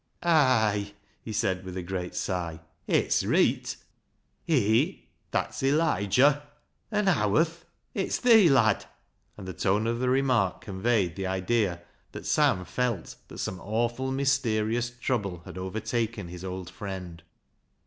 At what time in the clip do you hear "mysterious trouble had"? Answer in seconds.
14.11-15.59